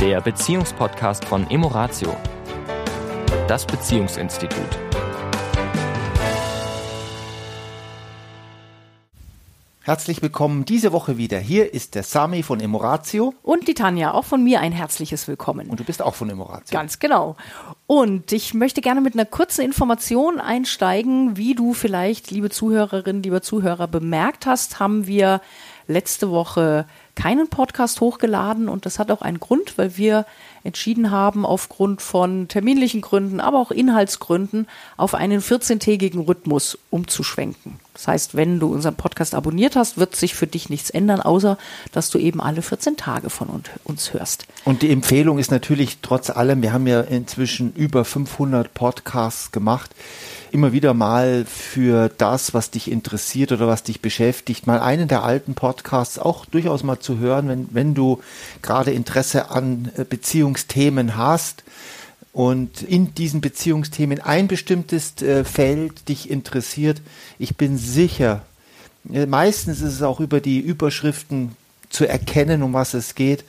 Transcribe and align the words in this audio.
der 0.00 0.22
Beziehungspodcast 0.22 1.26
von 1.26 1.50
Emoratio, 1.50 2.16
das 3.46 3.66
Beziehungsinstitut. 3.66 4.78
Herzlich 9.82 10.22
willkommen 10.22 10.64
diese 10.64 10.92
Woche 10.92 11.18
wieder. 11.18 11.38
Hier 11.38 11.74
ist 11.74 11.94
der 11.94 12.02
Sami 12.02 12.42
von 12.42 12.60
Emoratio. 12.60 13.34
Und 13.42 13.68
die 13.68 13.74
Tanja, 13.74 14.14
auch 14.14 14.24
von 14.24 14.42
mir 14.42 14.60
ein 14.60 14.72
herzliches 14.72 15.28
Willkommen. 15.28 15.68
Und 15.68 15.80
du 15.80 15.84
bist 15.84 16.00
auch 16.00 16.14
von 16.14 16.30
Emoratio. 16.30 16.72
Ganz 16.72 16.98
genau. 16.98 17.36
Und 17.86 18.32
ich 18.32 18.54
möchte 18.54 18.80
gerne 18.80 19.02
mit 19.02 19.12
einer 19.12 19.26
kurzen 19.26 19.62
Information 19.62 20.40
einsteigen, 20.40 21.36
wie 21.36 21.54
du 21.54 21.74
vielleicht, 21.74 22.30
liebe 22.30 22.48
Zuhörerinnen, 22.48 23.22
lieber 23.22 23.42
Zuhörer, 23.42 23.86
bemerkt 23.86 24.46
hast, 24.46 24.80
haben 24.80 25.06
wir 25.06 25.42
letzte 25.88 26.30
Woche 26.30 26.86
keinen 27.20 27.48
Podcast 27.48 28.00
hochgeladen 28.00 28.68
und 28.68 28.86
das 28.86 28.98
hat 28.98 29.10
auch 29.10 29.20
einen 29.20 29.40
Grund, 29.40 29.76
weil 29.76 29.98
wir 29.98 30.24
entschieden 30.64 31.10
haben, 31.10 31.46
aufgrund 31.46 32.02
von 32.02 32.48
terminlichen 32.48 33.00
Gründen, 33.00 33.40
aber 33.40 33.58
auch 33.58 33.70
Inhaltsgründen, 33.70 34.66
auf 34.96 35.14
einen 35.14 35.40
14-tägigen 35.40 36.26
Rhythmus 36.26 36.78
umzuschwenken. 36.90 37.80
Das 37.94 38.08
heißt, 38.08 38.34
wenn 38.34 38.60
du 38.60 38.72
unseren 38.72 38.94
Podcast 38.94 39.34
abonniert 39.34 39.76
hast, 39.76 39.98
wird 39.98 40.16
sich 40.16 40.34
für 40.34 40.46
dich 40.46 40.70
nichts 40.70 40.90
ändern, 40.90 41.20
außer 41.20 41.58
dass 41.92 42.08
du 42.08 42.18
eben 42.18 42.40
alle 42.40 42.62
14 42.62 42.96
Tage 42.96 43.30
von 43.30 43.48
uns 43.84 44.14
hörst. 44.14 44.46
Und 44.64 44.82
die 44.82 44.90
Empfehlung 44.90 45.38
ist 45.38 45.50
natürlich 45.50 45.98
trotz 46.00 46.30
allem, 46.30 46.62
wir 46.62 46.72
haben 46.72 46.86
ja 46.86 47.00
inzwischen 47.02 47.74
über 47.74 48.04
500 48.04 48.72
Podcasts 48.72 49.52
gemacht, 49.52 49.90
immer 50.52 50.72
wieder 50.72 50.94
mal 50.94 51.44
für 51.44 52.08
das, 52.08 52.54
was 52.54 52.70
dich 52.70 52.90
interessiert 52.90 53.52
oder 53.52 53.68
was 53.68 53.82
dich 53.82 54.00
beschäftigt, 54.00 54.66
mal 54.66 54.80
einen 54.80 55.08
der 55.08 55.22
alten 55.22 55.54
Podcasts 55.54 56.18
auch 56.18 56.44
durchaus 56.46 56.82
mal 56.82 56.98
zu 56.98 57.18
hören, 57.18 57.48
wenn, 57.48 57.68
wenn 57.72 57.94
du 57.94 58.20
gerade 58.62 58.92
Interesse 58.92 59.50
an 59.50 59.90
äh, 59.96 60.04
Beziehungsthemen 60.50 61.16
hast 61.16 61.62
und 62.32 62.82
in 62.82 63.14
diesen 63.14 63.40
Beziehungsthemen 63.40 64.20
ein 64.20 64.48
bestimmtes 64.48 65.20
äh, 65.22 65.44
Feld 65.44 66.08
dich 66.08 66.30
interessiert. 66.30 67.00
Ich 67.38 67.56
bin 67.56 67.76
sicher, 67.78 68.42
äh, 69.12 69.26
meistens 69.26 69.80
ist 69.80 69.94
es 69.94 70.02
auch 70.02 70.20
über 70.20 70.40
die 70.40 70.58
Überschriften 70.58 71.56
zu 71.88 72.06
erkennen, 72.06 72.62
um 72.62 72.72
was 72.72 72.94
es 72.94 73.14
geht, 73.14 73.44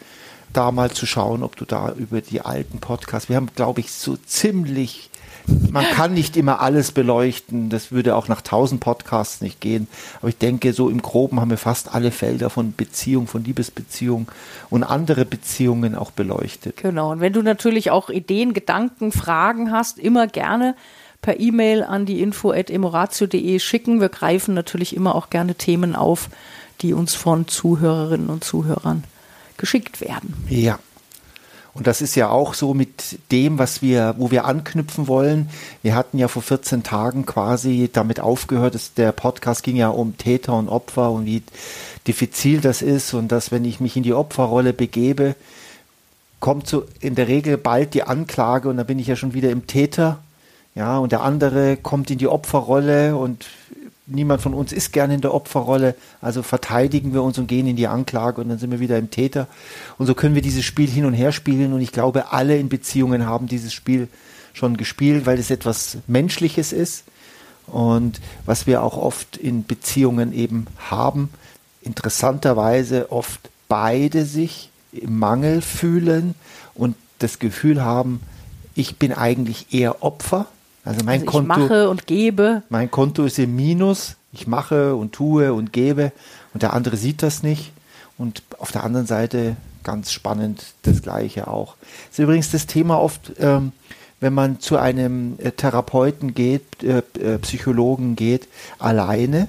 da 0.54 0.72
mal 0.72 0.92
zu 0.92 1.06
schauen, 1.06 1.44
ob 1.44 1.56
du 1.56 1.66
da 1.66 1.92
über 1.94 2.22
die 2.22 2.42
alten 2.42 2.80
Podcasts, 2.80 3.30
wir 3.30 3.36
haben, 3.36 3.50
glaube 3.56 3.80
ich, 3.80 3.92
so 3.92 4.18
ziemlich 4.18 5.12
man 5.48 5.86
kann 5.86 6.14
nicht 6.14 6.38
immer 6.38 6.62
alles 6.62 6.92
beleuchten. 6.92 7.70
Das 7.70 7.92
würde 7.92 8.16
auch 8.16 8.28
nach 8.28 8.42
tausend 8.42 8.82
Podcasts 8.82 9.42
nicht 9.42 9.60
gehen. 9.60 9.88
Aber 10.20 10.30
ich 10.30 10.38
denke, 10.38 10.74
so 10.74 10.90
im 10.90 11.02
Groben 11.02 11.40
haben 11.40 11.50
wir 11.50 11.58
fast 11.58 11.94
alle 11.94 12.12
Felder 12.12 12.50
von 12.50 12.74
Beziehung, 12.74 13.28
von 13.28 13.44
Liebesbeziehung 13.44 14.28
und 14.70 14.84
andere 14.84 15.26
Beziehungen 15.26 15.96
auch 15.96 16.12
beleuchtet. 16.12 16.78
Genau. 16.78 17.12
Und 17.12 17.20
wenn 17.20 17.34
du 17.34 17.42
natürlich 17.42 17.92
auch 17.92 18.10
Ideen, 18.10 18.54
Gedanken, 18.54 19.12
Fragen 19.12 19.72
hast, 19.72 20.00
immer 20.00 20.28
gerne 20.28 20.76
per 21.22 21.40
E-Mail 21.40 21.84
an 21.84 22.06
die 22.06 22.22
info.emoratio.de 22.22 23.60
schicken. 23.60 24.02
Wir 24.02 24.10
greifen 24.10 24.54
natürlich 24.54 24.96
immer 24.96 25.16
auch 25.16 25.30
gerne 25.30 25.56
Themen 25.56 25.96
auf, 25.96 26.30
die 26.82 26.94
uns 26.94 27.14
von 27.14 27.48
Zuhörerinnen 27.48 28.30
und 28.30 28.44
Zuhörern 28.44 29.04
geschickt 29.62 30.02
werden. 30.02 30.34
Ja. 30.50 30.80
Und 31.74 31.88
das 31.88 32.02
ist 32.02 32.16
ja 32.16 32.30
auch 32.30 32.54
so 32.54 32.74
mit 32.74 33.18
dem, 33.32 33.58
was 33.58 33.82
wir, 33.82 34.16
wo 34.18 34.30
wir 34.30 34.44
anknüpfen 34.44 35.08
wollen. 35.08 35.50
Wir 35.84 35.96
hatten 35.96 36.18
ja 36.18 36.28
vor 36.28 36.42
14 36.42 36.84
Tagen 36.84 37.26
quasi 37.26 37.90
damit 37.94 38.20
aufgehört, 38.20 38.76
dass 38.76 38.94
der 38.94 39.14
Podcast 39.14 39.64
ging 39.64 39.78
ja 39.78 39.88
um 39.88 40.18
Täter 40.18 40.58
und 40.58 40.68
Opfer 40.68 41.12
und 41.12 41.26
wie 41.26 41.44
diffizil 42.08 42.60
das 42.60 42.82
ist 42.82 43.14
und 43.14 43.32
dass, 43.32 43.52
wenn 43.52 43.64
ich 43.64 43.80
mich 43.80 43.96
in 43.96 44.04
die 44.04 44.14
Opferrolle 44.14 44.74
begebe, 44.74 45.36
kommt 46.42 46.68
so 46.68 46.84
in 47.00 47.16
der 47.16 47.30
Regel 47.30 47.58
bald 47.58 47.94
die 47.94 48.04
Anklage 48.04 48.68
und 48.68 48.76
dann 48.76 48.88
bin 48.88 49.00
ich 49.00 49.08
ja 49.08 49.16
schon 49.16 49.34
wieder 49.34 49.52
im 49.52 49.68
Täter. 49.68 50.20
Ja, 50.76 50.98
und 50.98 51.12
der 51.12 51.22
andere 51.22 51.78
kommt 51.78 52.12
in 52.12 52.18
die 52.18 52.28
Opferrolle 52.28 53.16
und 53.16 53.46
niemand 54.12 54.42
von 54.42 54.54
uns 54.54 54.72
ist 54.72 54.94
gerne 54.94 55.16
in 55.16 55.22
der 55.22 55.34
Opferrolle, 55.34 55.96
also 56.22 56.44
verteidigen 56.44 57.14
wir 57.14 57.24
uns 57.24 57.38
und 57.38 57.48
gehen 57.48 57.68
in 57.68 57.76
die 57.76 57.88
Anklage 57.88 58.42
und 58.42 58.50
dann 58.50 58.60
sind 58.60 58.72
wir 58.72 58.80
wieder 58.80 58.98
im 58.98 59.10
Täter. 59.10 59.48
Und 59.98 60.06
so 60.06 60.14
können 60.14 60.36
wir 60.36 60.42
dieses 60.42 60.66
Spiel 60.66 60.90
hin 60.90 61.06
und 61.06 61.14
her 61.14 61.32
spielen. 61.32 61.74
Und 61.74 61.82
ich 61.82 61.92
glaube, 61.92 62.32
alle 62.32 62.58
in 62.58 62.70
Beziehungen 62.70 63.26
haben 63.26 63.48
dieses 63.48 63.74
Spiel 63.74 64.08
schon 64.54 64.78
gespielt, 64.78 65.26
weil 65.26 65.40
es 65.40 65.50
etwas 65.50 65.98
Menschliches 66.08 66.74
ist. 66.74 67.06
Und 67.68 68.20
was 68.46 68.68
wir 68.68 68.84
auch 68.84 68.98
oft 68.98 69.38
in 69.38 69.66
Beziehungen 69.66 70.34
eben 70.34 70.68
haben, 70.90 71.30
interessanterweise 71.82 73.12
oft 73.12 73.50
beide 73.68 74.26
sich 74.26 74.70
im 74.92 75.20
Mangel 75.20 75.62
fühlen 75.62 76.36
und 76.76 76.96
das 77.20 77.40
Gefühl 77.40 77.82
haben, 77.82 78.20
ich 78.76 78.98
bin 78.98 79.14
eigentlich 79.14 79.74
eher 79.74 80.04
Opfer 80.04 80.48
also 80.84 81.06
mein 81.06 81.22
also 81.22 81.26
ich 81.26 81.32
Konto, 81.32 81.48
mache 81.48 81.90
und 81.90 82.08
gebe. 82.08 82.64
Mein 82.70 82.90
Konto 82.90 83.24
ist 83.26 83.40
im 83.40 83.56
Minus. 83.56 84.16
Ich 84.34 84.48
mache 84.48 84.96
und 84.96 85.12
tue 85.12 85.54
und 85.54 85.74
gebe 85.74 86.14
und 86.54 86.64
der 86.64 86.74
andere 86.74 86.98
sieht 86.98 87.22
das 87.22 87.44
nicht. 87.44 87.74
Und 88.18 88.44
auf 88.60 88.72
der 88.72 88.84
anderen 88.84 89.08
Seite 89.08 89.58
ganz 89.84 90.12
spannend 90.12 90.64
das 90.84 91.02
Gleiche 91.02 91.48
auch. 91.48 91.76
Das 92.10 92.20
ist 92.20 92.24
übrigens 92.24 92.52
das 92.52 92.66
Thema 92.68 93.00
oft, 93.00 93.34
ähm, 93.40 93.72
wenn 94.20 94.34
man 94.34 94.60
zu 94.60 94.78
einem 94.78 95.38
äh, 95.40 95.52
Therapeuten 95.52 96.34
geht, 96.34 96.84
äh, 96.84 97.02
äh, 97.20 97.40
Psychologen 97.40 98.16
geht, 98.16 98.48
alleine 98.78 99.48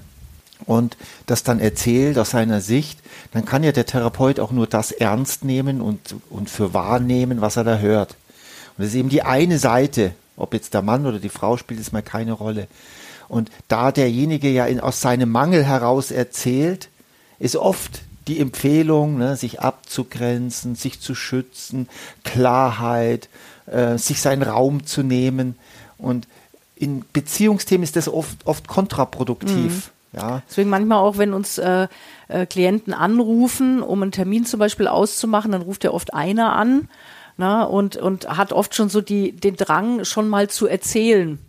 und 0.64 0.96
das 1.26 1.42
dann 1.42 1.60
erzählt 1.60 2.18
aus 2.18 2.30
seiner 2.30 2.60
Sicht, 2.60 2.98
dann 3.32 3.44
kann 3.44 3.62
ja 3.62 3.72
der 3.72 3.86
Therapeut 3.86 4.40
auch 4.40 4.50
nur 4.50 4.66
das 4.66 4.90
ernst 4.90 5.44
nehmen 5.44 5.80
und, 5.80 6.16
und 6.30 6.48
für 6.48 6.72
wahrnehmen, 6.72 7.40
was 7.40 7.56
er 7.56 7.64
da 7.64 7.78
hört. 7.78 8.16
Und 8.76 8.84
das 8.84 8.88
ist 8.88 8.94
eben 8.94 9.10
die 9.10 9.22
eine 9.22 9.58
Seite 9.58 10.14
ob 10.36 10.54
jetzt 10.54 10.74
der 10.74 10.82
Mann 10.82 11.06
oder 11.06 11.18
die 11.18 11.28
Frau 11.28 11.56
spielt 11.56 11.80
es 11.80 11.92
mal 11.92 12.02
keine 12.02 12.32
Rolle. 12.32 12.68
Und 13.28 13.50
da 13.68 13.92
derjenige 13.92 14.48
ja 14.48 14.66
in, 14.66 14.80
aus 14.80 15.00
seinem 15.00 15.30
Mangel 15.30 15.64
heraus 15.64 16.10
erzählt, 16.10 16.88
ist 17.38 17.56
oft 17.56 18.02
die 18.28 18.38
Empfehlung, 18.40 19.18
ne, 19.18 19.36
sich 19.36 19.60
abzugrenzen, 19.60 20.74
sich 20.74 21.00
zu 21.00 21.14
schützen, 21.14 21.88
Klarheit, 22.24 23.28
äh, 23.66 23.98
sich 23.98 24.20
seinen 24.20 24.42
Raum 24.42 24.86
zu 24.86 25.02
nehmen. 25.02 25.56
Und 25.98 26.28
in 26.76 27.04
Beziehungsthemen 27.12 27.82
ist 27.84 27.96
das 27.96 28.08
oft, 28.08 28.46
oft 28.46 28.68
kontraproduktiv. 28.68 29.56
Mhm. 29.56 30.18
Ja. 30.18 30.42
Deswegen 30.48 30.68
manchmal 30.68 30.98
auch, 30.98 31.16
wenn 31.16 31.32
uns 31.32 31.58
äh, 31.58 31.88
äh, 32.28 32.46
Klienten 32.46 32.92
anrufen, 32.92 33.82
um 33.82 34.02
einen 34.02 34.12
Termin 34.12 34.44
zum 34.44 34.60
Beispiel 34.60 34.86
auszumachen, 34.86 35.52
dann 35.52 35.62
ruft 35.62 35.84
ja 35.84 35.90
oft 35.90 36.12
einer 36.12 36.54
an 36.54 36.88
na, 37.42 37.64
und, 37.64 37.96
und 37.96 38.28
hat 38.28 38.52
oft 38.52 38.72
schon 38.76 38.88
so 38.88 39.00
die, 39.00 39.32
den 39.32 39.56
Drang, 39.56 40.04
schon 40.04 40.28
mal 40.28 40.48
zu 40.48 40.68
erzählen. 40.68 41.40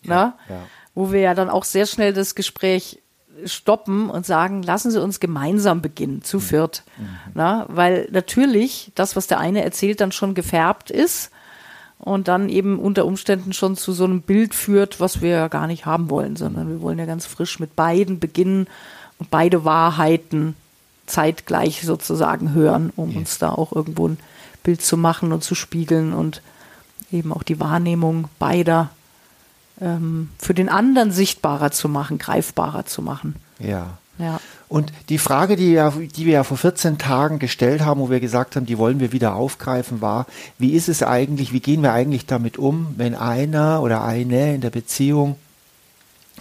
Ja, 0.00 0.08
na? 0.08 0.38
Ja. 0.48 0.62
Wo 0.94 1.12
wir 1.12 1.20
ja 1.20 1.34
dann 1.34 1.50
auch 1.50 1.64
sehr 1.64 1.84
schnell 1.84 2.14
das 2.14 2.34
Gespräch 2.34 3.02
stoppen 3.44 4.08
und 4.08 4.24
sagen, 4.24 4.62
lassen 4.62 4.90
Sie 4.90 4.98
uns 4.98 5.20
gemeinsam 5.20 5.82
beginnen, 5.82 6.22
zu 6.22 6.38
mhm. 6.38 6.40
viert. 6.40 6.84
Mhm. 6.96 7.08
Na, 7.34 7.66
weil 7.68 8.08
natürlich 8.12 8.92
das, 8.94 9.14
was 9.14 9.26
der 9.26 9.38
eine 9.38 9.62
erzählt, 9.62 10.00
dann 10.00 10.10
schon 10.10 10.34
gefärbt 10.34 10.90
ist 10.90 11.30
und 11.98 12.28
dann 12.28 12.48
eben 12.48 12.78
unter 12.78 13.04
Umständen 13.04 13.52
schon 13.52 13.76
zu 13.76 13.92
so 13.92 14.04
einem 14.04 14.22
Bild 14.22 14.54
führt, 14.54 15.00
was 15.00 15.20
wir 15.20 15.32
ja 15.32 15.48
gar 15.48 15.66
nicht 15.66 15.84
haben 15.84 16.08
wollen, 16.08 16.36
sondern 16.36 16.70
wir 16.70 16.80
wollen 16.80 16.98
ja 16.98 17.04
ganz 17.04 17.26
frisch 17.26 17.60
mit 17.60 17.76
beiden 17.76 18.20
beginnen 18.20 18.68
und 19.18 19.28
beide 19.28 19.66
Wahrheiten 19.66 20.56
zeitgleich 21.04 21.82
sozusagen 21.82 22.54
hören, 22.54 22.90
um 22.96 23.10
ja. 23.10 23.18
uns 23.18 23.36
da 23.36 23.50
auch 23.50 23.72
irgendwo 23.72 24.08
ein 24.08 24.18
Bild 24.66 24.82
zu 24.82 24.96
machen 24.96 25.32
und 25.32 25.44
zu 25.44 25.54
spiegeln 25.54 26.12
und 26.12 26.42
eben 27.12 27.32
auch 27.32 27.44
die 27.44 27.60
Wahrnehmung 27.60 28.28
beider 28.40 28.90
ähm, 29.80 30.30
für 30.38 30.54
den 30.54 30.68
anderen 30.68 31.12
sichtbarer 31.12 31.70
zu 31.70 31.88
machen, 31.88 32.18
greifbarer 32.18 32.84
zu 32.84 33.00
machen. 33.00 33.36
Ja. 33.60 33.98
Ja. 34.18 34.40
Und 34.68 34.92
die 35.08 35.18
Frage, 35.18 35.54
die, 35.54 35.72
ja, 35.72 35.90
die 35.90 36.26
wir 36.26 36.32
ja 36.32 36.42
vor 36.42 36.56
14 36.56 36.98
Tagen 36.98 37.38
gestellt 37.38 37.82
haben, 37.82 38.00
wo 38.00 38.10
wir 38.10 38.18
gesagt 38.18 38.56
haben, 38.56 38.66
die 38.66 38.76
wollen 38.76 38.98
wir 38.98 39.12
wieder 39.12 39.36
aufgreifen, 39.36 40.00
war, 40.00 40.26
wie 40.58 40.72
ist 40.72 40.88
es 40.88 41.04
eigentlich, 41.04 41.52
wie 41.52 41.60
gehen 41.60 41.82
wir 41.82 41.92
eigentlich 41.92 42.26
damit 42.26 42.58
um, 42.58 42.94
wenn 42.96 43.14
einer 43.14 43.82
oder 43.82 44.02
eine 44.02 44.56
in 44.56 44.62
der 44.62 44.70
Beziehung 44.70 45.36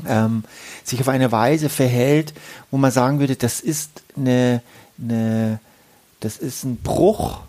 ähm, 0.08 0.46
sich 0.84 1.00
auf 1.00 1.10
eine 1.10 1.32
Weise 1.32 1.70
verhält, 1.70 2.34
wo 2.72 2.78
man 2.78 2.92
sagen 2.92 3.20
würde, 3.20 3.36
das 3.36 3.60
ist 3.60 4.02
eine, 4.18 4.64
eine 5.00 5.60
das 6.22 6.38
ist 6.38 6.64
ein 6.64 6.78
Bruch 6.78 7.42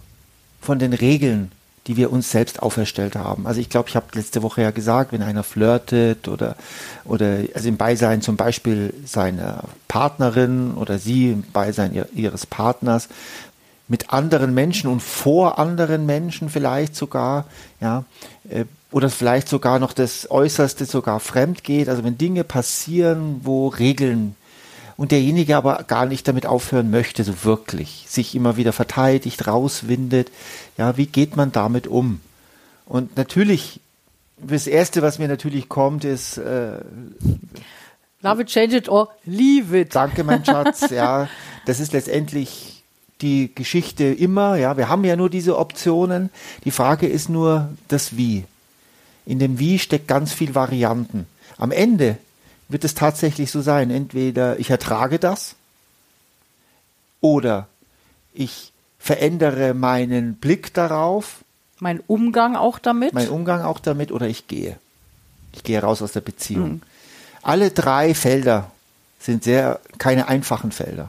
von 0.67 0.79
den 0.79 0.93
Regeln, 0.93 1.51
die 1.87 1.97
wir 1.97 2.13
uns 2.13 2.31
selbst 2.31 2.61
auferstellt 2.61 3.15
haben. 3.15 3.47
Also 3.47 3.61
ich 3.61 3.71
glaube, 3.71 3.89
ich 3.89 3.97
habe 3.97 4.07
letzte 4.15 4.43
Woche 4.43 4.63
ja 4.63 4.73
gesagt, 4.73 5.13
wenn 5.13 5.23
einer 5.23 5.45
flirtet 5.45 6.27
oder, 6.29 6.57
oder 7.05 7.39
also 7.55 7.69
im 7.69 7.77
Beisein 7.77 8.21
zum 8.21 8.37
Beispiel 8.37 8.93
seiner 9.05 9.63
Partnerin 9.87 10.75
oder 10.75 10.99
sie 10.99 11.31
im 11.31 11.43
Beisein 11.43 11.95
ihr, 11.95 12.09
ihres 12.13 12.45
Partners 12.45 13.09
mit 13.89 14.13
anderen 14.13 14.53
Menschen 14.53 14.91
und 14.91 15.01
vor 15.01 15.61
anderen 15.61 16.07
Menschen 16.07 16.49
vielleicht 16.49 16.97
sogar, 16.97 17.45
ja, 17.81 18.05
äh, 18.51 18.65
oder 18.91 19.11
vielleicht 19.11 19.49
sogar 19.49 19.79
noch 19.79 19.93
das 19.93 20.31
Äußerste 20.31 20.87
sogar 20.87 21.21
fremd 21.21 21.63
geht. 21.63 21.89
Also 21.89 22.03
wenn 22.03 22.19
Dinge 22.19 22.45
passieren, 22.45 23.41
wo 23.45 23.69
Regeln 23.69 24.35
und 24.97 25.13
derjenige 25.13 25.57
aber 25.57 25.85
gar 25.87 26.07
nicht 26.07 26.27
damit 26.27 26.47
aufhören 26.47 26.91
möchte, 26.91 27.25
so 27.25 27.45
wirklich, 27.45 28.07
sich 28.09 28.35
immer 28.35 28.57
wieder 28.57 28.73
verteidigt, 28.73 29.47
rauswindet. 29.47 30.31
Ja, 30.79 30.97
wie 30.97 31.07
geht 31.07 31.37
man 31.37 31.53
damit 31.53 31.87
um? 31.87 32.21
Und 32.87 33.17
natürlich, 33.17 33.81
das 34.39 34.67
Erste, 34.67 35.03
was 35.03 35.19
mir 35.19 35.29
natürlich 35.29 35.69
kommt, 35.69 36.05
ist 36.05 36.39
äh, 36.39 36.79
Love 38.23 38.43
it, 38.43 38.49
change 38.49 38.77
it 38.77 38.89
or 38.89 39.11
leave 39.25 39.79
it. 39.79 39.95
Danke, 39.95 40.25
mein 40.25 40.45
Schatz. 40.47 40.91
ja, 40.91 41.29
das 41.67 41.81
ist 41.81 41.93
letztendlich 41.93 42.83
die 43.21 43.55
Geschichte 43.55 44.05
immer. 44.05 44.57
Ja, 44.57 44.77
wir 44.77 44.89
haben 44.89 45.05
ja 45.05 45.17
nur 45.17 45.31
diese 45.31 45.59
Optionen. 45.59 46.31
Die 46.65 46.71
Frage 46.71 47.07
ist 47.07 47.29
nur 47.29 47.69
das 47.89 48.17
Wie. 48.17 48.45
In 49.27 49.39
dem 49.39 49.59
Wie 49.59 49.79
steckt 49.79 50.09
ganz 50.09 50.33
viel 50.33 50.55
Varianten. 50.55 51.27
Am 51.59 51.73
Ende 51.73 52.19
wird 52.69 52.85
es 52.85 52.95
tatsächlich 52.95 53.51
so 53.51 53.61
sein. 53.61 53.91
Entweder 53.91 54.59
ich 54.59 54.71
ertrage 54.71 55.19
das 55.19 55.55
oder 57.21 57.69
ich 58.33 58.73
verändere 58.99 59.75
meinen 59.75 60.35
Blick 60.35 60.75
darauf. 60.75 61.45
Mein 61.79 62.01
Umgang 62.07 62.57
auch 62.57 62.79
damit. 62.79 63.13
Mein 63.13 63.29
Umgang 63.29 63.63
auch 63.63 63.79
damit 63.79 64.13
oder 64.13 64.27
ich 64.27 64.49
gehe. 64.49 64.77
Ich 65.53 65.63
gehe 65.63 65.81
raus 65.81 66.03
aus 66.03 66.13
der 66.13 66.21
Beziehung. 66.21 66.69
Mhm. 66.71 66.83
Alle 67.43 67.71
drei 67.71 68.15
Felder 68.15 68.71
sind 69.21 69.45
sehr 69.45 69.81
keine 69.99 70.29
einfachen 70.29 70.73
Felder. 70.73 71.09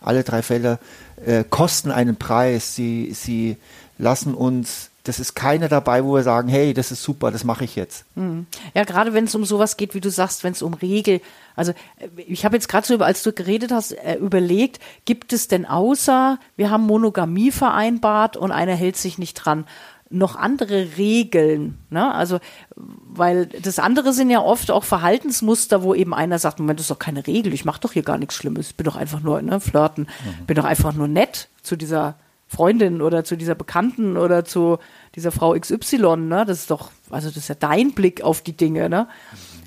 Alle 0.00 0.22
drei 0.22 0.42
Felder 0.42 0.78
äh, 1.24 1.44
kosten 1.48 1.90
einen 1.90 2.16
Preis. 2.16 2.74
Sie, 2.74 3.12
sie 3.14 3.56
lassen 3.98 4.34
uns 4.34 4.90
das 5.04 5.20
ist 5.20 5.34
keiner 5.34 5.68
dabei, 5.68 6.02
wo 6.02 6.14
wir 6.14 6.22
sagen, 6.22 6.48
hey, 6.48 6.72
das 6.72 6.90
ist 6.90 7.02
super, 7.02 7.30
das 7.30 7.44
mache 7.44 7.64
ich 7.64 7.76
jetzt. 7.76 8.06
Hm. 8.16 8.46
Ja, 8.72 8.84
gerade 8.84 9.12
wenn 9.12 9.24
es 9.24 9.34
um 9.34 9.44
sowas 9.44 9.76
geht, 9.76 9.94
wie 9.94 10.00
du 10.00 10.10
sagst, 10.10 10.44
wenn 10.44 10.52
es 10.52 10.62
um 10.62 10.72
Regel, 10.72 11.20
also 11.54 11.72
äh, 11.98 12.08
ich 12.16 12.44
habe 12.46 12.56
jetzt 12.56 12.68
gerade 12.68 12.86
so, 12.86 12.98
als 12.98 13.22
du 13.22 13.32
geredet 13.32 13.70
hast, 13.70 13.92
äh, 13.92 14.16
überlegt, 14.16 14.80
gibt 15.04 15.34
es 15.34 15.46
denn 15.46 15.66
außer, 15.66 16.38
wir 16.56 16.70
haben 16.70 16.84
Monogamie 16.84 17.50
vereinbart 17.50 18.38
und 18.38 18.50
einer 18.50 18.74
hält 18.74 18.96
sich 18.96 19.18
nicht 19.18 19.34
dran, 19.34 19.66
noch 20.08 20.36
andere 20.36 20.96
Regeln, 20.96 21.78
ne? 21.90 22.14
Also, 22.14 22.38
weil 22.76 23.46
das 23.46 23.78
andere 23.78 24.12
sind 24.12 24.30
ja 24.30 24.40
oft 24.40 24.70
auch 24.70 24.84
Verhaltensmuster, 24.84 25.82
wo 25.82 25.94
eben 25.94 26.14
einer 26.14 26.38
sagt, 26.38 26.60
Moment, 26.60 26.78
das 26.78 26.84
ist 26.84 26.90
doch 26.90 26.98
keine 26.98 27.26
Regel, 27.26 27.52
ich 27.52 27.64
mache 27.64 27.80
doch 27.80 27.92
hier 27.92 28.02
gar 28.02 28.16
nichts 28.16 28.34
Schlimmes, 28.34 28.72
bin 28.72 28.84
doch 28.84 28.96
einfach 28.96 29.20
nur, 29.20 29.42
ne, 29.42 29.60
flirten, 29.60 30.04
mhm. 30.04 30.46
bin 30.46 30.56
doch 30.56 30.64
einfach 30.64 30.94
nur 30.94 31.08
nett 31.08 31.48
zu 31.62 31.76
dieser 31.76 32.16
Freundin 32.54 33.02
oder 33.02 33.24
zu 33.24 33.36
dieser 33.36 33.54
Bekannten 33.54 34.16
oder 34.16 34.44
zu 34.44 34.78
dieser 35.14 35.32
Frau 35.32 35.58
XY, 35.58 36.16
ne? 36.16 36.44
Das 36.46 36.60
ist 36.60 36.70
doch, 36.70 36.90
also 37.10 37.28
das 37.28 37.38
ist 37.38 37.48
ja 37.48 37.54
dein 37.54 37.92
Blick 37.92 38.22
auf 38.22 38.42
die 38.42 38.56
Dinge, 38.56 38.88
ne? 38.88 39.08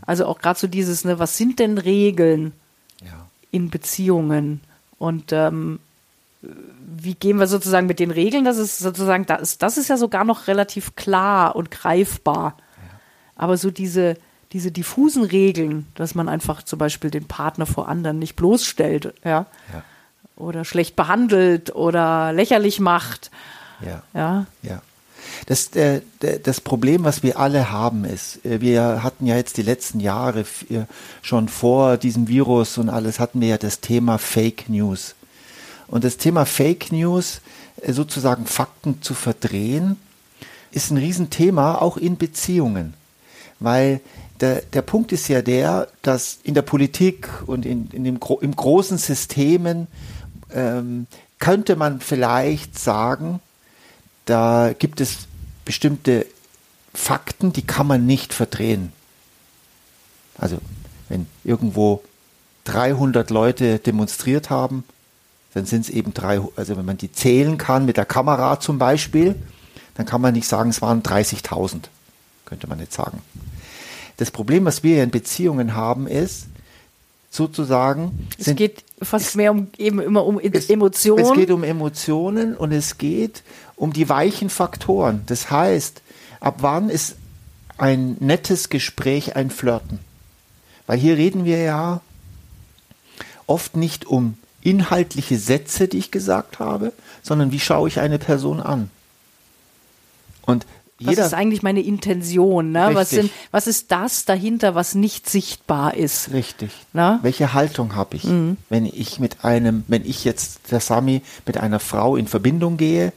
Also 0.06 0.26
auch 0.26 0.40
gerade 0.40 0.58
so 0.58 0.68
dieses, 0.68 1.04
ne, 1.04 1.20
was 1.20 1.38
sind 1.38 1.60
denn 1.60 1.78
Regeln 1.78 2.54
ja. 3.04 3.28
in 3.52 3.70
Beziehungen? 3.70 4.62
Und 4.98 5.34
ähm, 5.34 5.80
wie 6.42 7.14
gehen 7.14 7.38
wir 7.38 7.48
sozusagen 7.48 7.88
mit 7.88 8.00
den 8.00 8.12
Regeln? 8.12 8.46
Das 8.46 8.58
ist 8.58 8.80
sozusagen, 8.80 9.26
das, 9.26 9.58
das 9.58 9.78
ist 9.78 9.90
ja 9.90 9.98
sogar 9.98 10.24
noch 10.24 10.48
relativ 10.48 10.96
klar 10.96 11.56
und 11.56 11.72
greifbar. 11.72 12.56
Ja. 12.58 13.00
Aber 13.36 13.58
so 13.58 13.70
diese, 13.70 14.16
diese 14.54 14.72
diffusen 14.72 15.24
Regeln, 15.24 15.88
dass 15.96 16.16
man 16.16 16.30
einfach 16.30 16.64
zum 16.64 16.80
Beispiel 16.80 17.12
den 17.12 17.26
Partner 17.26 17.66
vor 17.66 17.90
anderen 17.90 18.18
nicht 18.18 18.38
bloßstellt, 18.38 19.14
ja. 19.26 19.46
ja 19.74 19.84
oder 20.38 20.66
schlecht 20.66 20.96
behandelt 20.96 21.76
oder 21.76 22.32
lächerlich 22.34 22.80
macht. 22.80 23.32
Ja. 23.82 24.04
Ja. 24.14 24.46
ja. 24.62 24.82
Das, 25.46 25.68
äh, 25.76 26.02
das 26.44 26.62
Problem, 26.62 27.04
was 27.04 27.24
wir 27.24 27.40
alle 27.40 27.72
haben, 27.72 28.06
ist, 28.06 28.46
äh, 28.46 28.62
wir 28.62 29.04
hatten 29.04 29.26
ja 29.26 29.36
jetzt 29.36 29.58
die 29.58 29.62
letzten 29.64 30.00
Jahre 30.00 30.42
äh, 30.42 30.86
schon 31.22 31.50
vor 31.50 31.98
diesem 31.98 32.28
Virus 32.28 32.78
und 32.78 32.90
alles 32.90 33.20
hatten 33.20 33.42
wir 33.42 33.50
ja 33.50 33.58
das 33.58 33.80
Thema 33.82 34.18
Fake 34.18 34.70
News. 34.70 35.16
Und 35.88 36.04
das 36.04 36.18
Thema 36.18 36.46
Fake 36.46 36.92
News, 36.92 37.42
äh, 37.82 37.94
sozusagen 37.94 38.46
Fakten 38.46 39.02
zu 39.02 39.14
verdrehen, 39.14 39.98
ist 40.72 40.92
ein 40.92 40.98
Riesenthema, 40.98 41.76
auch 41.76 41.98
in 41.98 42.18
Beziehungen. 42.18 42.94
Weil 43.60 44.02
der, 44.42 44.62
der 44.62 44.82
Punkt 44.82 45.12
ist 45.12 45.28
ja 45.30 45.42
der, 45.42 45.88
dass 46.02 46.40
in 46.44 46.54
der 46.54 46.62
Politik 46.62 47.30
und 47.48 47.66
in, 47.66 47.90
in 47.92 48.04
dem, 48.04 48.20
im 48.42 48.56
großen 48.56 48.98
Systemen 48.98 49.88
ähm, 50.54 51.08
könnte 51.40 51.76
man 51.76 52.00
vielleicht 52.00 52.78
sagen, 52.80 53.40
da 54.26 54.74
gibt 54.78 55.02
es 55.02 55.28
bestimmte 55.66 56.26
Fakten, 56.94 57.54
die 57.54 57.62
kann 57.62 57.88
man 57.88 58.06
nicht 58.06 58.34
verdrehen. 58.34 58.92
Also 60.38 60.58
wenn 61.10 61.28
irgendwo 61.44 62.04
300 62.66 63.30
Leute 63.30 63.80
demonstriert 63.80 64.50
haben, 64.50 64.84
dann 65.54 65.66
sind 65.66 65.82
es 65.82 65.90
eben 65.90 66.14
drei, 66.14 66.42
also 66.56 66.78
wenn 66.78 66.86
man 66.86 66.98
die 66.98 67.12
zählen 67.12 67.58
kann 67.58 67.86
mit 67.86 67.98
der 67.98 68.06
Kamera 68.06 68.60
zum 68.60 68.78
Beispiel, 68.78 69.36
dann 69.96 70.06
kann 70.06 70.22
man 70.22 70.34
nicht 70.34 70.48
sagen, 70.48 70.70
es 70.70 70.82
waren 70.82 71.02
30.000, 71.02 71.84
könnte 72.46 72.68
man 72.68 72.78
nicht 72.78 72.94
sagen. 72.94 73.22
Das 74.18 74.32
Problem, 74.32 74.66
was 74.66 74.84
wir 74.84 75.04
in 75.04 75.12
Beziehungen 75.12 75.76
haben, 75.76 76.08
ist, 76.08 76.48
sozusagen. 77.30 78.28
Es 78.38 78.54
geht 78.56 78.84
fast 79.02 79.36
mehr 79.36 79.52
um 79.52 79.68
eben 79.78 80.00
immer 80.00 80.26
um 80.26 80.40
Emotionen. 80.40 81.24
Es, 81.24 81.30
es 81.30 81.36
geht 81.36 81.52
um 81.52 81.64
Emotionen 81.64 82.56
und 82.56 82.72
es 82.72 82.98
geht 82.98 83.44
um 83.76 83.94
die 83.94 84.10
weichen 84.10 84.50
Faktoren. 84.50 85.24
Das 85.28 85.52
heißt, 85.52 86.02
ab 86.40 86.58
wann 86.60 86.90
ist 86.90 87.16
ein 87.78 88.18
nettes 88.20 88.70
Gespräch 88.70 89.36
ein 89.36 89.52
Flirten? 89.52 90.00
Weil 90.88 90.98
hier 90.98 91.18
reden 91.18 91.46
wir 91.46 91.60
ja 91.60 92.02
oft 93.46 93.76
nicht 93.76 94.06
um 94.06 94.38
inhaltliche 94.62 95.38
Sätze, 95.38 95.88
die 95.88 95.98
ich 95.98 96.12
gesagt 96.12 96.60
habe, 96.60 96.92
sondern 97.24 97.52
wie 97.52 97.60
schaue 97.60 97.88
ich 97.88 98.00
eine 98.00 98.20
Person 98.20 98.60
an? 98.60 98.90
Und 100.42 100.66
jeder, 101.00 101.22
was 101.22 101.28
ist 101.28 101.34
eigentlich 101.34 101.62
meine 101.62 101.82
Intention? 101.82 102.72
Ne? 102.72 102.90
Was, 102.94 103.12
sind, 103.12 103.32
was 103.52 103.68
ist 103.68 103.92
das 103.92 104.26
dahinter, 104.26 104.74
was 104.74 104.96
nicht 104.96 105.30
sichtbar 105.30 105.94
ist? 105.94 106.34
Richtig. 106.34 106.72
Na? 106.94 107.20
Welche 107.22 107.54
Haltung 107.54 107.96
habe 107.96 108.16
ich, 108.16 108.24
mhm. 108.24 108.58
wenn 108.70 108.86
ich 108.86 109.20
mit 109.20 109.46
einem, 109.46 109.84
wenn 109.88 110.04
ich 110.06 110.26
jetzt 110.26 110.72
der 110.72 110.80
Sami 110.80 111.22
mit 111.46 111.58
einer 111.58 111.80
Frau 111.80 112.16
in 112.16 112.28
Verbindung 112.28 112.78
gehe? 112.78 113.14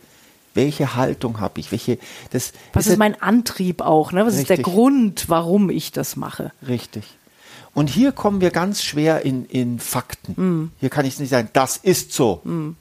Welche 0.52 0.96
Haltung 0.96 1.40
habe 1.40 1.60
ich? 1.60 1.70
Welche, 1.70 1.98
das 2.32 2.52
was 2.72 2.86
ist, 2.86 2.92
ist 2.92 2.98
mein 2.98 3.20
Antrieb 3.22 3.80
auch? 3.80 4.12
Ne? 4.12 4.26
Was 4.26 4.34
richtig. 4.34 4.42
ist 4.42 4.56
der 4.58 4.64
Grund, 4.64 5.28
warum 5.28 5.70
ich 5.70 5.92
das 5.92 6.16
mache? 6.16 6.52
Richtig. 6.66 7.04
Und 7.72 7.88
hier 7.88 8.12
kommen 8.12 8.40
wir 8.40 8.50
ganz 8.50 8.82
schwer 8.82 9.24
in, 9.24 9.46
in 9.46 9.78
Fakten. 9.78 10.34
Mhm. 10.36 10.70
Hier 10.80 10.90
kann 10.90 11.06
ich 11.06 11.18
nicht 11.18 11.30
sagen, 11.30 11.48
das 11.52 11.76
ist 11.76 12.12
so. 12.12 12.40
Mhm. 12.44 12.76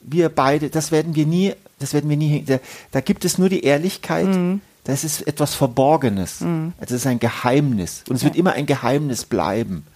Wir 0.00 0.28
beide, 0.28 0.70
das 0.70 0.92
werden 0.92 1.14
wir 1.14 1.26
nie 1.26 1.52
das 1.78 1.94
werden 1.94 2.08
wir 2.10 2.16
nie, 2.16 2.44
da, 2.44 2.58
da 2.92 3.00
gibt 3.00 3.24
es 3.24 3.38
nur 3.38 3.48
die 3.48 3.64
Ehrlichkeit, 3.64 4.26
mhm. 4.26 4.60
das 4.84 5.04
ist 5.04 5.26
etwas 5.26 5.54
Verborgenes, 5.54 6.40
mhm. 6.40 6.72
das 6.80 6.90
ist 6.90 7.06
ein 7.06 7.20
Geheimnis 7.20 8.04
und 8.08 8.16
es 8.16 8.22
ja. 8.22 8.28
wird 8.28 8.36
immer 8.36 8.52
ein 8.52 8.66
Geheimnis 8.66 9.24
bleiben. 9.24 9.86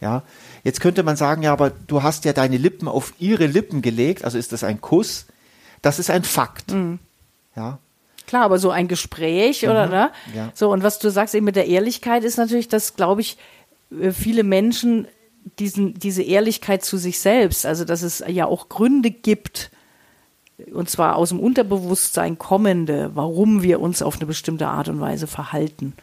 Ja, 0.00 0.22
jetzt 0.62 0.80
könnte 0.80 1.02
man 1.02 1.16
sagen, 1.16 1.42
ja, 1.42 1.52
aber 1.52 1.70
du 1.70 2.04
hast 2.04 2.24
ja 2.24 2.32
deine 2.32 2.56
Lippen 2.56 2.86
auf 2.86 3.14
ihre 3.18 3.46
Lippen 3.46 3.82
gelegt, 3.82 4.24
also 4.24 4.38
ist 4.38 4.52
das 4.52 4.62
ein 4.62 4.80
Kuss? 4.80 5.26
Das 5.82 5.98
ist 5.98 6.10
ein 6.10 6.22
Fakt. 6.22 6.70
Mhm. 6.70 7.00
Ja. 7.56 7.78
Klar, 8.28 8.44
aber 8.44 8.58
so 8.58 8.70
ein 8.70 8.88
Gespräch 8.88 9.64
oder 9.64 9.86
mhm. 9.86 9.92
ne? 9.92 10.10
Ja. 10.34 10.52
So 10.54 10.70
und 10.70 10.82
was 10.82 10.98
du 10.98 11.10
sagst 11.10 11.34
eben 11.34 11.46
mit 11.46 11.56
der 11.56 11.66
Ehrlichkeit 11.66 12.24
ist 12.24 12.36
natürlich, 12.36 12.68
dass 12.68 12.94
glaube 12.94 13.22
ich 13.22 13.38
äh, 13.90 14.12
viele 14.12 14.44
Menschen 14.44 15.08
diesen 15.58 15.94
diese 15.94 16.22
Ehrlichkeit 16.22 16.84
zu 16.84 16.98
sich 16.98 17.20
selbst, 17.20 17.64
also 17.64 17.84
dass 17.84 18.02
es 18.02 18.22
ja 18.28 18.46
auch 18.46 18.68
Gründe 18.68 19.10
gibt, 19.10 19.70
und 20.72 20.90
zwar 20.90 21.16
aus 21.16 21.28
dem 21.30 21.40
Unterbewusstsein 21.40 22.38
kommende, 22.38 23.10
warum 23.14 23.62
wir 23.62 23.80
uns 23.80 24.02
auf 24.02 24.16
eine 24.16 24.26
bestimmte 24.26 24.68
Art 24.68 24.88
und 24.88 25.00
Weise 25.00 25.26
verhalten. 25.26 25.94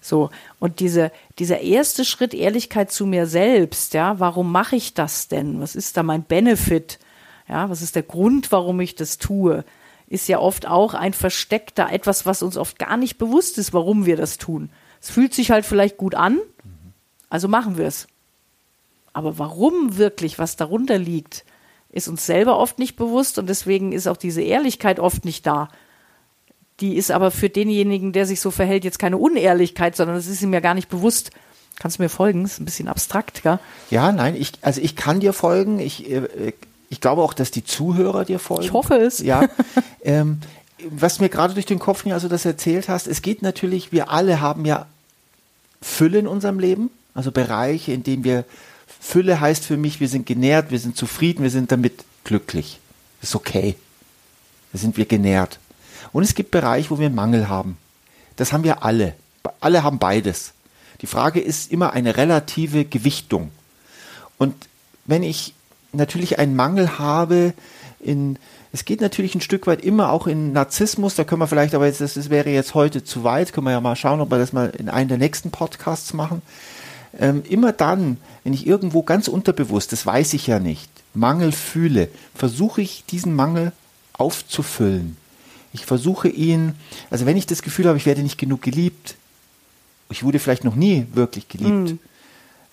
So, 0.00 0.30
und 0.58 0.80
diese, 0.80 1.10
dieser 1.38 1.60
erste 1.60 2.04
Schritt 2.04 2.34
Ehrlichkeit 2.34 2.90
zu 2.90 3.06
mir 3.06 3.26
selbst, 3.26 3.94
ja, 3.94 4.18
warum 4.18 4.52
mache 4.52 4.76
ich 4.76 4.94
das 4.94 5.28
denn? 5.28 5.60
Was 5.60 5.74
ist 5.74 5.96
da 5.96 6.02
mein 6.02 6.22
Benefit? 6.22 6.98
Ja, 7.48 7.70
was 7.70 7.82
ist 7.82 7.96
der 7.96 8.02
Grund, 8.02 8.52
warum 8.52 8.80
ich 8.80 8.94
das 8.94 9.18
tue? 9.18 9.64
Ist 10.06 10.28
ja 10.28 10.38
oft 10.38 10.66
auch 10.66 10.94
ein 10.94 11.12
versteckter, 11.12 11.92
etwas, 11.92 12.26
was 12.26 12.42
uns 12.42 12.56
oft 12.56 12.78
gar 12.78 12.96
nicht 12.96 13.16
bewusst 13.16 13.58
ist, 13.58 13.72
warum 13.72 14.06
wir 14.06 14.16
das 14.16 14.38
tun. 14.38 14.70
Es 15.00 15.10
fühlt 15.10 15.34
sich 15.34 15.50
halt 15.50 15.64
vielleicht 15.64 15.96
gut 15.96 16.14
an, 16.14 16.38
also 17.28 17.48
machen 17.48 17.78
wir 17.78 17.86
es. 17.86 18.06
Aber 19.12 19.38
warum 19.38 19.96
wirklich, 19.96 20.38
was 20.38 20.56
darunter 20.56 20.98
liegt, 20.98 21.44
ist 21.92 22.08
uns 22.08 22.26
selber 22.26 22.58
oft 22.58 22.78
nicht 22.78 22.96
bewusst 22.96 23.38
und 23.38 23.48
deswegen 23.48 23.92
ist 23.92 24.06
auch 24.06 24.16
diese 24.16 24.42
Ehrlichkeit 24.42 25.00
oft 25.00 25.24
nicht 25.24 25.46
da. 25.46 25.68
Die 26.80 26.96
ist 26.96 27.10
aber 27.10 27.30
für 27.30 27.50
denjenigen, 27.50 28.12
der 28.12 28.26
sich 28.26 28.40
so 28.40 28.50
verhält, 28.50 28.84
jetzt 28.84 28.98
keine 28.98 29.18
Unehrlichkeit, 29.18 29.96
sondern 29.96 30.16
es 30.16 30.26
ist 30.26 30.40
ihm 30.42 30.52
ja 30.52 30.60
gar 30.60 30.74
nicht 30.74 30.88
bewusst. 30.88 31.30
Kannst 31.78 31.98
du 31.98 32.02
mir 32.02 32.08
folgen? 32.08 32.42
Das 32.42 32.52
ist 32.52 32.60
ein 32.60 32.64
bisschen 32.64 32.88
abstrakt, 32.88 33.42
gell? 33.42 33.58
Ja, 33.90 34.12
nein, 34.12 34.36
ich, 34.36 34.52
also 34.62 34.80
ich 34.80 34.96
kann 34.96 35.20
dir 35.20 35.32
folgen. 35.32 35.78
Ich, 35.78 36.10
äh, 36.10 36.52
ich 36.88 37.00
glaube 37.00 37.22
auch, 37.22 37.34
dass 37.34 37.50
die 37.50 37.64
Zuhörer 37.64 38.24
dir 38.24 38.38
folgen. 38.38 38.64
Ich 38.64 38.72
hoffe 38.72 38.94
es. 38.94 39.18
Ja. 39.18 39.48
ähm, 40.04 40.40
was 40.88 41.20
mir 41.20 41.28
gerade 41.28 41.54
durch 41.54 41.66
den 41.66 41.78
Kopf 41.78 42.04
ging, 42.04 42.12
also 42.12 42.28
das 42.28 42.44
erzählt 42.44 42.88
hast, 42.88 43.06
es 43.06 43.22
geht 43.22 43.42
natürlich, 43.42 43.92
wir 43.92 44.10
alle 44.10 44.40
haben 44.40 44.64
ja 44.64 44.86
Fülle 45.82 46.18
in 46.18 46.26
unserem 46.26 46.58
Leben, 46.58 46.90
also 47.14 47.32
Bereiche, 47.32 47.92
in 47.92 48.02
denen 48.02 48.24
wir 48.24 48.44
Fülle 49.00 49.40
heißt 49.40 49.64
für 49.64 49.78
mich, 49.78 49.98
wir 49.98 50.08
sind 50.08 50.26
genährt, 50.26 50.70
wir 50.70 50.78
sind 50.78 50.96
zufrieden, 50.96 51.42
wir 51.42 51.50
sind 51.50 51.72
damit 51.72 52.04
glücklich. 52.22 52.78
Ist 53.22 53.34
okay. 53.34 53.74
Da 54.72 54.78
sind 54.78 54.96
wir 54.96 55.06
genährt. 55.06 55.58
Und 56.12 56.22
es 56.22 56.34
gibt 56.34 56.50
Bereiche, 56.50 56.90
wo 56.90 56.98
wir 56.98 57.10
Mangel 57.10 57.48
haben. 57.48 57.76
Das 58.36 58.52
haben 58.52 58.62
wir 58.62 58.84
alle. 58.84 59.14
Alle 59.60 59.82
haben 59.82 59.98
beides. 59.98 60.52
Die 61.00 61.06
Frage 61.06 61.40
ist 61.40 61.72
immer 61.72 61.92
eine 61.92 62.16
relative 62.16 62.84
Gewichtung. 62.84 63.50
Und 64.38 64.54
wenn 65.06 65.22
ich 65.22 65.54
natürlich 65.92 66.38
einen 66.38 66.54
Mangel 66.54 66.98
habe 66.98 67.54
in, 68.00 68.38
es 68.72 68.84
geht 68.84 69.00
natürlich 69.00 69.34
ein 69.34 69.40
Stück 69.40 69.66
weit 69.66 69.82
immer 69.82 70.12
auch 70.12 70.26
in 70.26 70.52
Narzissmus, 70.52 71.14
da 71.14 71.24
können 71.24 71.40
wir 71.40 71.48
vielleicht, 71.48 71.74
aber 71.74 71.86
jetzt, 71.86 72.00
das, 72.00 72.14
das 72.14 72.30
wäre 72.30 72.50
jetzt 72.50 72.74
heute 72.74 73.02
zu 73.02 73.24
weit, 73.24 73.52
können 73.52 73.66
wir 73.66 73.72
ja 73.72 73.80
mal 73.80 73.96
schauen, 73.96 74.20
ob 74.20 74.30
wir 74.30 74.38
das 74.38 74.52
mal 74.52 74.70
in 74.70 74.88
einem 74.88 75.08
der 75.08 75.18
nächsten 75.18 75.50
Podcasts 75.50 76.12
machen. 76.12 76.42
Ähm, 77.18 77.42
immer 77.48 77.72
dann, 77.72 78.18
wenn 78.44 78.52
ich 78.52 78.66
irgendwo 78.66 79.02
ganz 79.02 79.28
unterbewusst, 79.28 79.92
das 79.92 80.06
weiß 80.06 80.34
ich 80.34 80.46
ja 80.46 80.58
nicht, 80.58 80.88
Mangel 81.12 81.52
fühle, 81.52 82.08
versuche 82.34 82.82
ich 82.82 83.04
diesen 83.04 83.34
Mangel 83.34 83.72
aufzufüllen. 84.12 85.16
Ich 85.72 85.86
versuche 85.86 86.28
ihn, 86.28 86.74
also 87.10 87.26
wenn 87.26 87.36
ich 87.36 87.46
das 87.46 87.62
Gefühl 87.62 87.86
habe, 87.86 87.98
ich 87.98 88.06
werde 88.06 88.22
nicht 88.22 88.38
genug 88.38 88.62
geliebt, 88.62 89.16
ich 90.08 90.22
wurde 90.22 90.38
vielleicht 90.38 90.64
noch 90.64 90.74
nie 90.76 91.06
wirklich 91.12 91.48
geliebt, 91.48 91.92
mm 91.92 91.98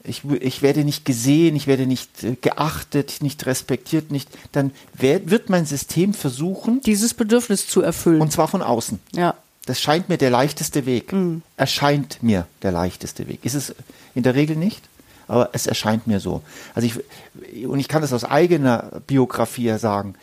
ich, 0.08 0.24
ich 0.26 0.62
werde 0.62 0.84
nicht 0.84 1.06
gesehen, 1.06 1.56
ich 1.56 1.68
werde 1.68 1.86
nicht 1.86 2.24
äh, 2.24 2.36
geachtet, 2.40 3.18
nicht 3.22 3.46
respektiert, 3.46 4.12
nicht, 4.12 4.30
dann 4.52 4.72
wird 4.94 5.50
mein 5.50 5.66
System 5.66 6.14
versuchen, 6.14 6.82
dieses 6.82 7.14
Bedürfnis 7.14 7.68
zu 7.68 7.82
erfüllen. 7.82 8.22
Und 8.22 8.32
zwar 8.32 8.48
von 8.48 8.62
außen. 8.62 9.00
Ja. 9.16 9.36
Das 9.68 9.82
scheint 9.82 10.08
mir 10.08 10.18
der 10.18 10.30
leichteste 10.30 10.86
Weg. 10.86 11.12
Mhm. 11.12 11.44
Erscheint 11.58 12.24
mir 12.24 12.48
der 12.64 12.72
leichteste 12.72 13.28
Weg. 13.28 13.44
Ist 13.44 13.54
es 13.54 13.76
in 14.16 14.24
der 14.24 14.34
Regel 14.34 14.56
nicht, 14.56 14.82
aber 15.28 15.50
es 15.52 15.68
erscheint 15.68 16.08
mir 16.08 16.22
so. 16.22 16.42
Also 16.74 16.88
ich, 16.88 17.68
und 17.68 17.80
ich 17.80 17.90
kann 17.90 18.02
das 18.02 18.14
aus 18.14 18.24
eigener 18.24 19.02
Biografie 19.08 19.78
sagen. 19.78 20.16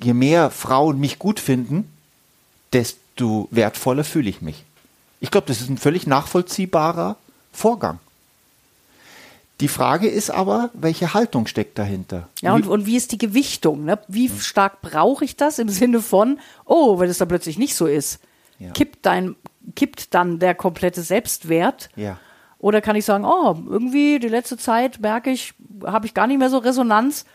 Je 0.00 0.14
mehr 0.14 0.50
Frauen 0.50 1.00
mich 1.00 1.18
gut 1.18 1.40
finden, 1.40 1.90
desto 2.72 3.48
wertvoller 3.50 4.04
fühle 4.04 4.30
ich 4.30 4.42
mich. 4.42 4.64
Ich 5.18 5.32
glaube, 5.32 5.48
das 5.48 5.60
ist 5.60 5.70
ein 5.70 5.78
völlig 5.78 6.06
nachvollziehbarer 6.06 7.16
Vorgang. 7.52 7.98
Die 9.60 9.68
Frage 9.68 10.08
ist 10.08 10.30
aber, 10.30 10.70
welche 10.72 11.14
Haltung 11.14 11.48
steckt 11.48 11.78
dahinter? 11.78 12.28
Ja, 12.42 12.54
und, 12.54 12.68
und 12.68 12.86
wie 12.86 12.96
ist 12.96 13.10
die 13.10 13.18
Gewichtung? 13.18 13.84
Ne? 13.84 13.98
Wie 14.06 14.28
hm. 14.28 14.38
stark 14.38 14.82
brauche 14.82 15.24
ich 15.24 15.34
das 15.34 15.58
im 15.58 15.68
Sinne 15.68 16.00
von, 16.00 16.38
oh, 16.64 17.00
wenn 17.00 17.10
es 17.10 17.18
dann 17.18 17.28
plötzlich 17.28 17.58
nicht 17.58 17.74
so 17.74 17.86
ist, 17.86 18.20
ja. 18.58 18.70
kippt, 18.70 19.06
dein, 19.06 19.36
kippt 19.74 20.14
dann 20.14 20.38
der 20.38 20.54
komplette 20.54 21.02
Selbstwert? 21.02 21.88
Ja. 21.96 22.18
Oder 22.58 22.80
kann 22.80 22.96
ich 22.96 23.04
sagen, 23.04 23.24
oh, 23.24 23.56
irgendwie 23.68 24.18
die 24.18 24.28
letzte 24.28 24.56
Zeit 24.56 25.00
merke 25.00 25.30
ich, 25.30 25.54
habe 25.84 26.06
ich 26.06 26.14
gar 26.14 26.26
nicht 26.26 26.38
mehr 26.38 26.50
so 26.50 26.58
Resonanz, 26.58 27.26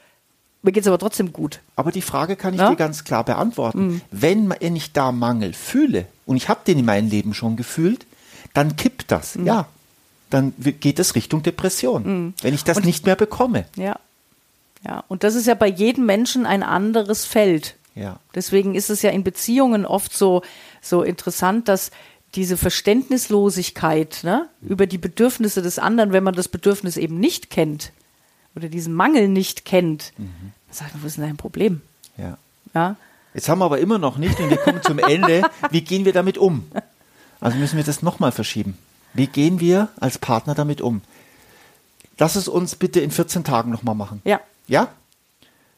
mir 0.61 0.71
geht 0.71 0.83
es 0.83 0.87
aber 0.87 0.97
trotzdem 0.97 1.31
gut. 1.31 1.61
Aber 1.75 1.91
die 1.91 2.01
Frage 2.01 2.35
kann 2.35 2.53
ich 2.53 2.59
ja? 2.59 2.69
dir 2.69 2.75
ganz 2.75 3.03
klar 3.03 3.23
beantworten. 3.23 3.87
Mhm. 3.87 4.01
Wenn 4.11 4.75
ich 4.75 4.91
da 4.91 5.11
Mangel 5.11 5.53
fühle, 5.53 6.05
und 6.25 6.35
ich 6.35 6.49
habe 6.49 6.61
den 6.67 6.79
in 6.79 6.85
meinem 6.85 7.09
Leben 7.09 7.33
schon 7.33 7.55
gefühlt, 7.55 8.05
dann 8.53 8.75
kippt 8.75 9.11
das. 9.11 9.35
Mhm. 9.35 9.45
Ja, 9.45 9.67
dann 10.29 10.53
geht 10.57 10.99
es 10.99 11.15
Richtung 11.15 11.43
Depression, 11.43 12.03
mhm. 12.03 12.33
wenn 12.41 12.53
ich 12.53 12.63
das 12.63 12.77
und, 12.77 12.85
nicht 12.85 13.05
mehr 13.05 13.15
bekomme. 13.15 13.65
Ja. 13.75 13.97
Ja, 14.85 15.03
und 15.07 15.23
das 15.23 15.35
ist 15.35 15.45
ja 15.45 15.55
bei 15.55 15.67
jedem 15.67 16.05
Menschen 16.05 16.45
ein 16.45 16.63
anderes 16.63 17.25
Feld. 17.25 17.75
Ja. 17.99 18.19
Deswegen 18.33 18.75
ist 18.75 18.89
es 18.89 19.01
ja 19.01 19.09
in 19.09 19.23
Beziehungen 19.23 19.85
oft 19.85 20.15
so, 20.15 20.41
so 20.81 21.03
interessant, 21.03 21.67
dass 21.67 21.91
diese 22.35 22.57
Verständnislosigkeit 22.57 24.21
ne, 24.23 24.47
über 24.61 24.87
die 24.87 24.97
Bedürfnisse 24.97 25.61
des 25.61 25.79
anderen, 25.79 26.13
wenn 26.13 26.23
man 26.23 26.33
das 26.33 26.47
Bedürfnis 26.47 26.95
eben 26.95 27.19
nicht 27.19 27.49
kennt 27.49 27.91
oder 28.55 28.69
diesen 28.69 28.93
Mangel 28.93 29.27
nicht 29.27 29.65
kennt, 29.65 30.13
mhm. 30.17 30.53
sagt 30.71 30.93
man, 30.93 31.03
was 31.03 31.11
ist 31.11 31.17
denn 31.17 31.25
dein 31.25 31.37
Problem? 31.37 31.81
Ja. 32.17 32.37
ja. 32.73 32.95
Jetzt 33.33 33.49
haben 33.49 33.59
wir 33.59 33.65
aber 33.65 33.79
immer 33.79 33.97
noch 33.97 34.17
nicht 34.17 34.39
und 34.39 34.49
wir 34.49 34.57
kommen 34.57 34.81
zum 34.81 34.99
Ende. 34.99 35.43
Wie 35.71 35.81
gehen 35.81 36.05
wir 36.05 36.13
damit 36.13 36.37
um? 36.37 36.65
Also 37.41 37.57
müssen 37.57 37.77
wir 37.77 37.83
das 37.83 38.01
nochmal 38.01 38.31
verschieben. 38.31 38.77
Wie 39.13 39.27
gehen 39.27 39.59
wir 39.59 39.89
als 39.99 40.17
Partner 40.17 40.55
damit 40.55 40.81
um? 40.81 41.01
Lass 42.17 42.35
es 42.35 42.47
uns 42.47 42.75
bitte 42.75 42.99
in 42.99 43.11
14 43.11 43.43
Tagen 43.43 43.71
nochmal 43.71 43.95
machen. 43.95 44.21
Ja. 44.23 44.39
Ja? 44.67 44.89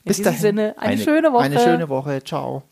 Bis 0.03 0.19
in 0.19 0.23
diesem 0.23 0.25
dahin. 0.25 0.41
Sinne, 0.41 0.75
eine, 0.77 0.93
eine 0.93 1.01
schöne 1.01 1.33
Woche. 1.33 1.43
Eine 1.43 1.59
schöne 1.59 1.89
Woche. 1.89 2.23
Ciao. 2.23 2.63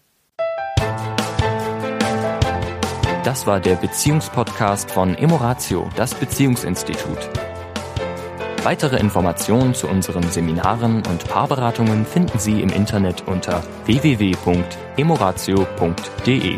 Das 3.23 3.45
war 3.45 3.59
der 3.59 3.75
Beziehungspodcast 3.75 4.89
von 4.91 5.13
Emoratio, 5.15 5.89
das 5.95 6.15
Beziehungsinstitut. 6.15 7.29
Weitere 8.63 8.97
Informationen 8.97 9.73
zu 9.73 9.87
unseren 9.87 10.23
Seminaren 10.23 11.03
und 11.07 11.27
Paarberatungen 11.27 12.05
finden 12.05 12.39
Sie 12.39 12.61
im 12.61 12.69
Internet 12.69 13.27
unter 13.27 13.63
www.emoratio.de. 13.85 16.57